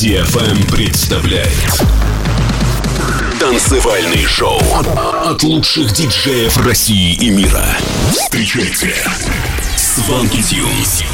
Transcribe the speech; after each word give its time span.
DFM 0.00 0.72
представляет 0.72 1.84
Танцевальный 3.38 4.24
шоу 4.24 4.58
от 5.26 5.42
лучших 5.42 5.92
диджеев 5.92 6.56
России 6.56 7.12
и 7.16 7.28
мира. 7.28 7.66
Встречайте 8.10 8.94
Сванки 9.76 10.40
Тюнс. 10.40 11.04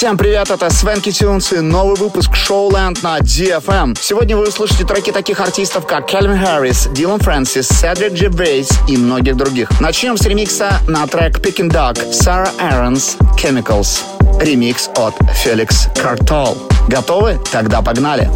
Всем 0.00 0.16
привет, 0.16 0.50
это 0.50 0.70
Свенки 0.70 1.12
Тюнс 1.12 1.52
и 1.52 1.60
новый 1.60 1.94
выпуск 1.94 2.30
Showland 2.30 3.00
на 3.02 3.18
DFM. 3.18 3.94
Сегодня 4.00 4.34
вы 4.34 4.48
услышите 4.48 4.86
треки 4.86 5.12
таких 5.12 5.40
артистов, 5.40 5.86
как 5.86 6.06
Кельвин 6.06 6.38
Харрис, 6.38 6.88
Дилан 6.94 7.20
Фрэнсис, 7.20 7.68
Седрик 7.68 8.14
Джебейс 8.14 8.70
и 8.88 8.96
многих 8.96 9.36
других. 9.36 9.68
Начнем 9.78 10.16
с 10.16 10.24
ремикса 10.24 10.80
на 10.88 11.06
трек 11.06 11.36
Picking 11.40 11.70
Dog 11.70 12.14
Сара 12.14 12.50
Эронс 12.58 13.18
Chemicals. 13.36 14.00
Ремикс 14.40 14.88
от 14.96 15.14
Феликс 15.34 15.88
Картол. 16.00 16.56
Готовы? 16.88 17.38
Тогда 17.52 17.82
погнали. 17.82 18.30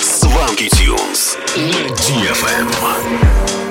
Сванки 0.00 0.68
Тюнс 0.68 1.36
DFM. 1.56 3.61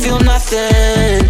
feel 0.00 0.20
nothing. 0.20 1.28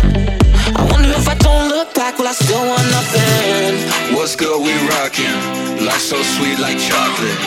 I 0.78 0.82
wonder 0.90 1.10
if 1.10 1.26
I 1.28 1.34
don't 1.34 1.68
look 1.68 1.92
back, 1.94 2.18
will 2.18 2.28
I 2.28 2.32
still 2.32 2.64
want 2.70 2.86
nothing? 2.98 4.14
What's 4.14 4.36
good, 4.36 4.58
we 4.62 4.72
rocking. 4.94 5.38
Life 5.84 6.04
so 6.12 6.18
sweet 6.34 6.58
like 6.60 6.78
chocolate. 6.78 7.40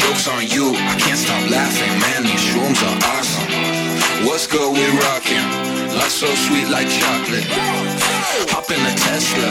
Jokes 0.00 0.26
on 0.28 0.42
you, 0.48 0.72
I 0.92 0.96
can't 0.96 1.18
stop 1.18 1.44
laughing, 1.50 1.94
man. 2.00 2.20
These 2.24 2.44
shrooms 2.48 2.80
are 2.88 2.98
awesome. 3.12 3.50
What's 4.26 4.46
good, 4.46 4.72
we 4.72 4.84
rocking. 5.04 5.46
Life 5.98 6.16
so 6.22 6.28
sweet 6.46 6.68
like 6.68 6.88
chocolate. 6.88 7.48
Hop 8.52 8.70
in 8.70 8.80
the 8.86 8.94
Tesla. 9.04 9.50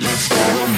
Let's 0.00 0.28
go. 0.28 0.69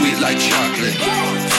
Sweet 0.00 0.18
like 0.18 0.38
chocolate. 0.38 1.49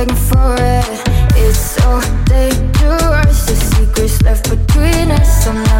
begging 0.00 0.16
for 0.16 0.54
it. 0.58 1.02
It's 1.36 1.58
so 1.58 2.00
dangerous. 2.24 3.46
The 3.46 3.56
secrets 3.56 4.22
left 4.22 4.48
between 4.48 5.10
us. 5.10 5.46
I'm 5.46 5.62
not 5.64 5.79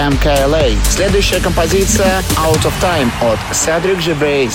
MKLA. 0.00 0.78
Следующая 0.88 1.40
композиция 1.40 2.22
Out 2.36 2.64
of 2.64 2.72
Time 2.80 3.10
от 3.20 3.38
Cedric 3.52 4.00
Gervais. 4.00 4.50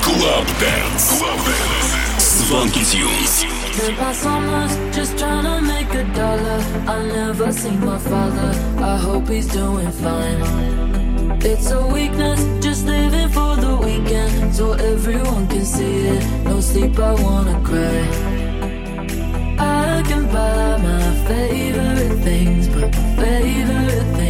Club 0.00 0.46
Dance. 0.58 1.18
Club 1.18 1.38
Dance. 1.44 1.90
Swanky 2.18 2.82
Tunes. 2.84 3.44
Spent 3.72 4.00
my 4.00 4.12
summers 4.12 4.72
just 4.94 5.18
trying 5.18 5.44
to 5.44 5.60
make 5.60 5.92
a 5.94 6.04
dollar. 6.14 6.60
I 6.88 7.06
never 7.12 7.52
seen 7.52 7.84
my 7.84 7.98
father. 7.98 8.52
I 8.78 8.96
hope 8.96 9.28
he's 9.28 9.46
doing 9.46 9.90
fine. 9.92 11.40
It's 11.42 11.70
a 11.70 11.86
weakness, 11.86 12.40
just 12.64 12.86
living 12.86 13.28
for 13.28 13.56
the 13.56 13.76
weekend. 13.76 14.54
So 14.54 14.72
everyone 14.72 15.46
can 15.46 15.64
see 15.64 16.08
it. 16.08 16.44
No 16.44 16.60
sleep, 16.60 16.98
I 16.98 17.14
wanna 17.22 17.60
cry. 17.62 18.39
I 20.00 20.02
can 20.02 20.24
buy 20.28 20.78
my 20.78 21.26
favorite 21.28 22.24
things, 22.24 22.68
but 22.68 22.90
my 22.90 23.16
favorite 23.16 24.16
things 24.16 24.29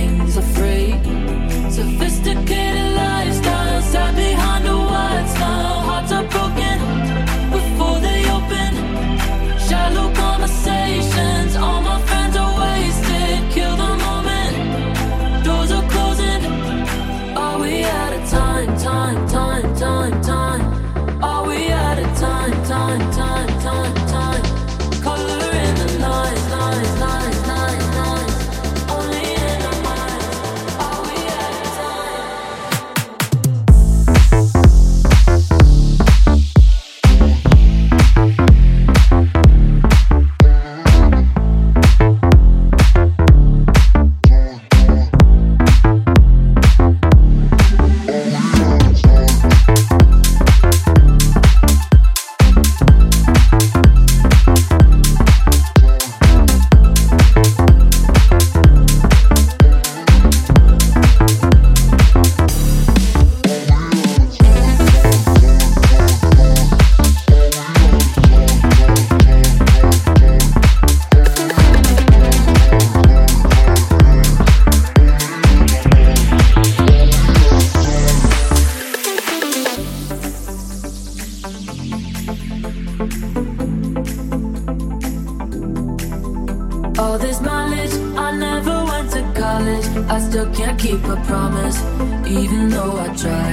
honest, 89.61 89.91
I 90.09 90.19
still 90.21 90.49
can't 90.53 90.79
keep 90.79 91.03
a 91.05 91.17
promise, 91.29 91.79
even 92.27 92.71
though 92.71 92.97
I 93.05 93.09
try. 93.23 93.51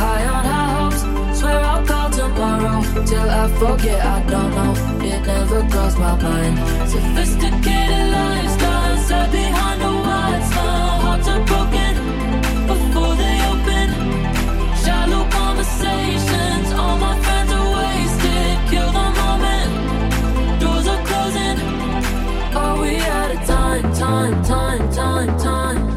High 0.00 0.24
on 0.34 0.44
high 0.52 0.70
hopes, 0.76 1.38
swear 1.38 1.60
I'll 1.70 1.86
call 1.86 2.10
tomorrow. 2.10 2.78
Till 3.06 3.28
I 3.42 3.44
forget, 3.60 4.00
I 4.04 4.18
don't 4.32 4.50
know. 4.58 4.72
It 5.10 5.20
never 5.26 5.60
crossed 5.70 5.98
my 5.98 6.14
mind. 6.22 6.56
Sophisticated 6.88 8.06
lifestyle 8.18 8.96
set 9.08 9.32
behind 9.32 9.80
the 9.84 9.92
white 10.06 10.44
smile. 10.50 11.00
Hearts 11.04 11.28
are 11.32 11.44
broken 11.50 11.92
before 12.70 13.14
they 13.22 13.36
open. 13.52 13.88
Shallow 14.82 15.24
conversations. 15.38 16.61
time, 24.02 24.42
time, 24.42 24.90
time, 24.90 25.38
time. 25.38 25.91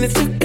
minutes 0.00 0.12
to 0.12 0.35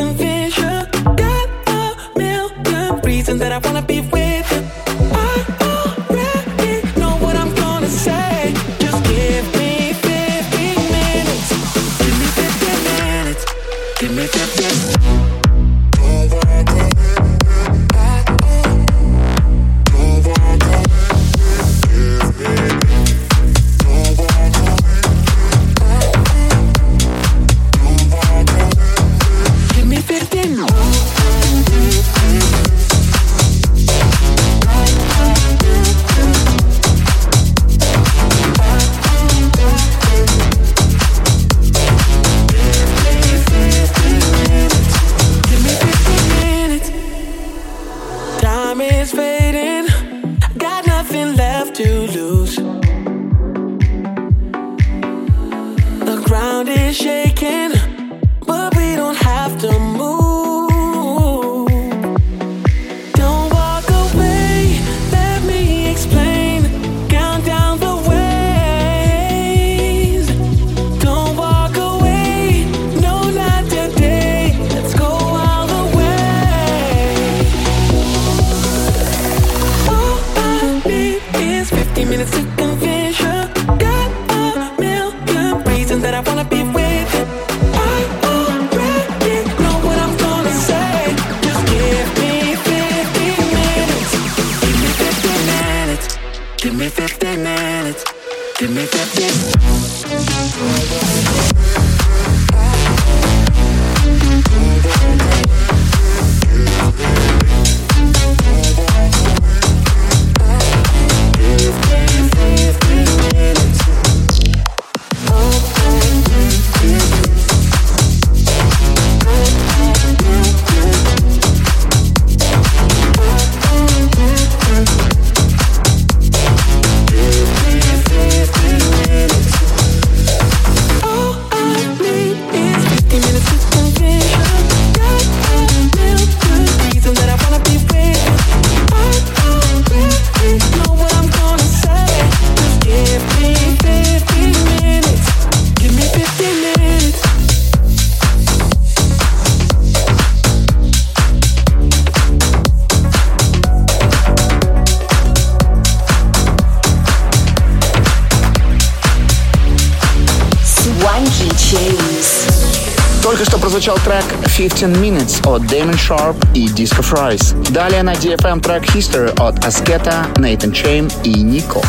15 164.81 164.99
Minutes 164.99 165.47
от 165.47 165.61
Damon 165.61 165.95
Sharpe 165.95 166.43
и 166.55 166.65
Disco 166.65 167.03
Fries. 167.03 167.55
Далее 167.71 168.01
на 168.01 168.13
DFM 168.13 168.59
Track 168.61 168.83
History 168.95 169.29
от 169.39 169.63
Аскета, 169.63 170.25
Natan 170.37 170.71
Chaim 170.71 171.07
и 171.23 171.43
Nico. 171.43 171.83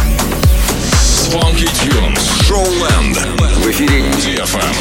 Swanky 1.01 1.67
Tunes, 1.81 2.21
Showland. 2.47 3.17
В 3.63 3.71
эфире 3.71 4.03
DFM. 4.19 4.75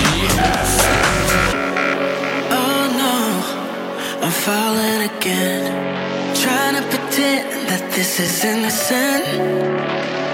Oh, 2.51 2.91
I'm 4.21 4.31
falling 4.31 5.09
again. 5.15 5.71
Trying 6.35 6.75
to 6.75 6.83
pretend 6.89 7.45
that 7.69 7.81
this 7.95 8.19
is 8.19 8.43
innocent. 8.43 9.23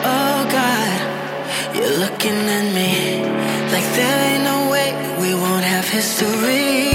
Oh 0.04 0.48
God, 0.50 1.76
you're 1.76 1.98
looking 2.00 2.40
at 2.58 2.74
me 2.74 3.22
like 3.72 3.86
there 3.96 4.34
ain't 4.34 4.46
no 4.46 4.57
history. 5.90 6.92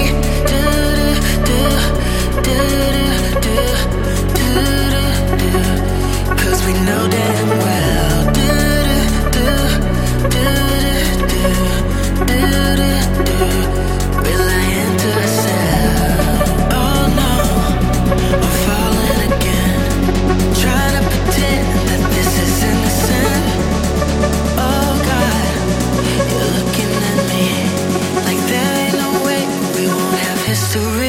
Cause 6.37 6.65
we 6.65 6.73
know 6.85 7.07
damn 7.09 7.49
well. 7.49 8.32
Have 30.73 31.02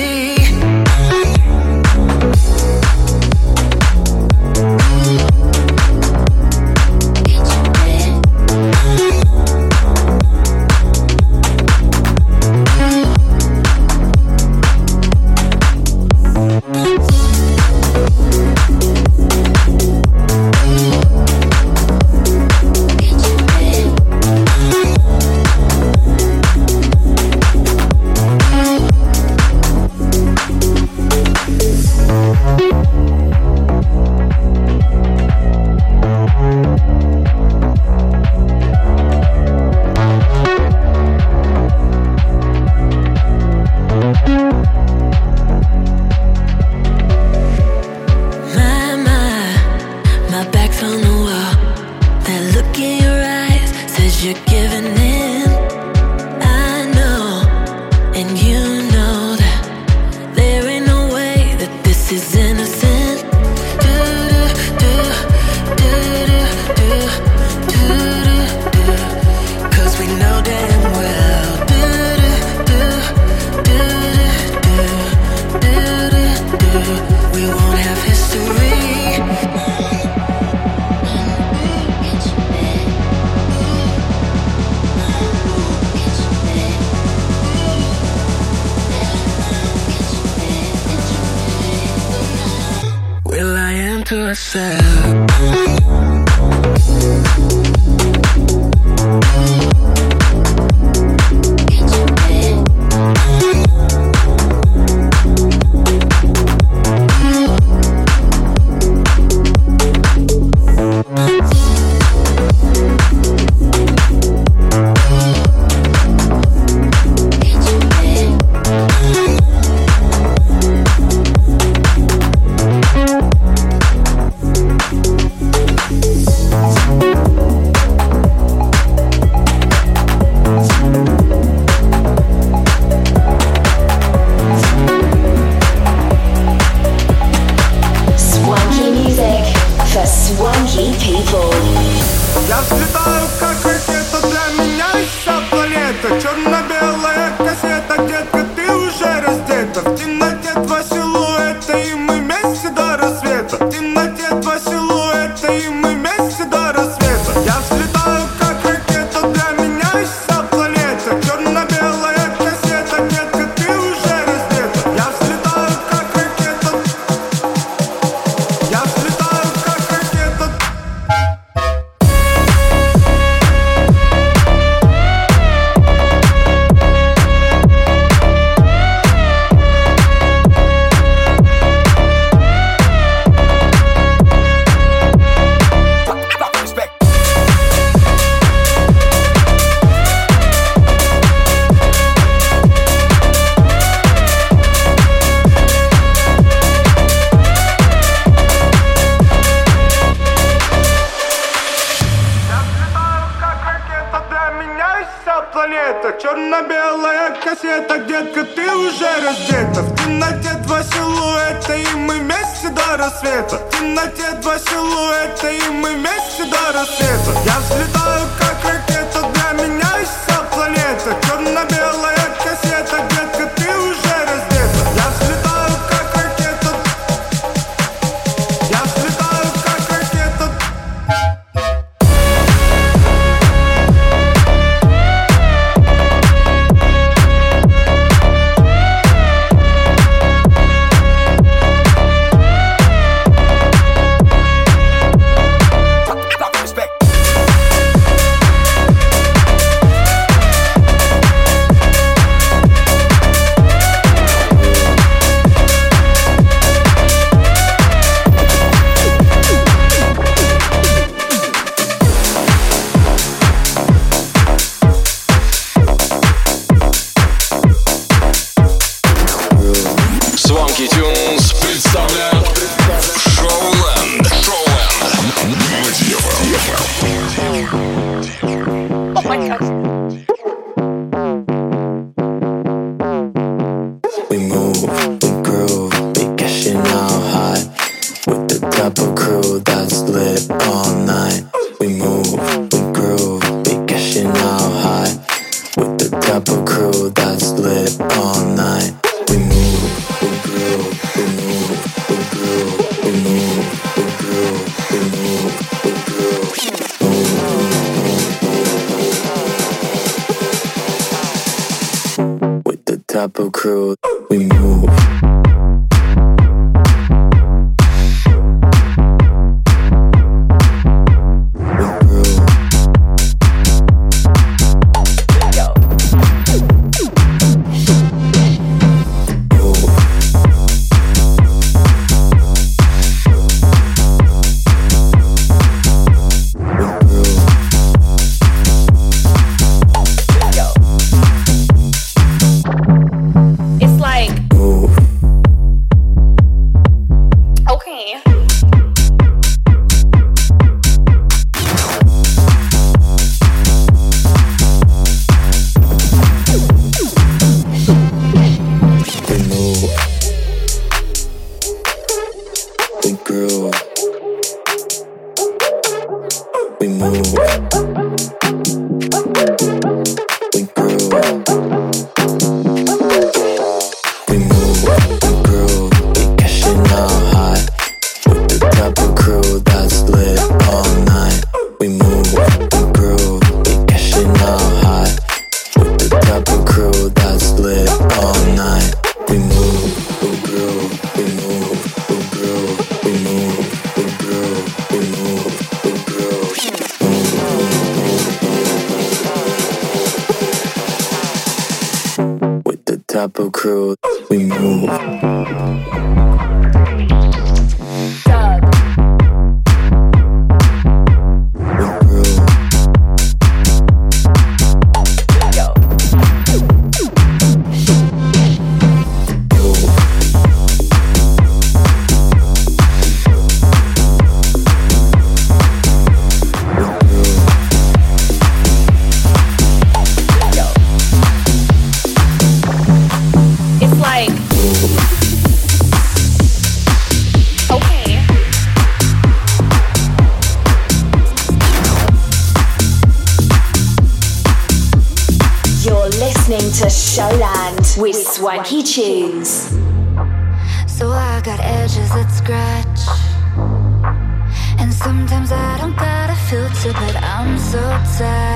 so 457.75 457.81
tired 458.19 458.54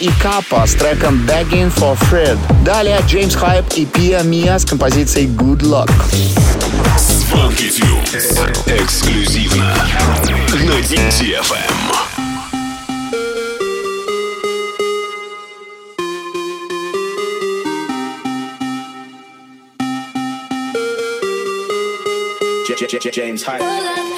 И 0.00 0.10
Капа 0.20 0.66
с 0.66 0.74
треком 0.74 1.26
Begging 1.26 1.72
for 1.74 1.98
Fred. 2.10 2.38
Далее 2.64 3.00
Джеймс 3.06 3.34
Хайп 3.34 3.64
и 3.76 3.86
Пиа 3.86 4.22
Мия 4.22 4.58
с 4.58 4.64
композицией 4.64 5.26
Good 5.26 5.60
Luck. 5.60 5.90
Funky 7.32 7.70
Few. 7.70 8.82
Эксклюзивно 8.82 9.74
на 10.52 10.80
DTFM. 10.80 11.82
James 23.12 23.44
Hyde. 23.44 24.11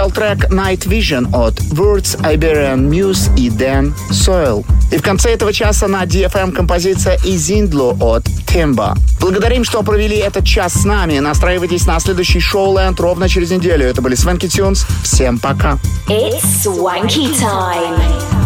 Прозвучал 0.00 0.10
трек 0.10 0.50
Night 0.50 0.86
Vision 0.86 1.28
от 1.32 1.58
Words, 1.72 2.18
Iberian 2.22 2.88
Muse 2.88 3.30
и 3.36 3.50
Dan 3.50 3.92
Soil. 4.10 4.64
И 4.90 4.96
в 4.96 5.02
конце 5.02 5.30
этого 5.30 5.52
часа 5.52 5.88
на 5.88 6.04
DFM 6.04 6.52
композиция 6.52 7.18
Изиндло 7.24 7.96
от 8.00 8.24
Timba. 8.46 8.96
Благодарим, 9.20 9.64
что 9.64 9.82
провели 9.82 10.16
этот 10.16 10.44
час 10.44 10.72
с 10.72 10.84
нами. 10.84 11.18
Настраивайтесь 11.18 11.86
на 11.86 12.00
следующий 12.00 12.40
шоу-ленд 12.40 12.98
ровно 12.98 13.28
через 13.28 13.50
неделю. 13.50 13.86
Это 13.86 14.00
были 14.00 14.14
Свенки 14.14 14.48
Тюнс. 14.48 14.86
Всем 15.02 15.38
пока. 15.38 15.78
It's 16.08 16.64
Swanky 16.64 17.34
Time. 17.38 18.39